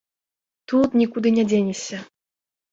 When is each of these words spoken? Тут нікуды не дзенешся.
Тут 0.73 0.97
нікуды 1.03 1.35
не 1.37 1.47
дзенешся. 1.53 2.03